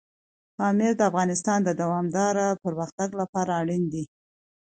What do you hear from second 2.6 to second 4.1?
پرمختګ لپاره اړین دي.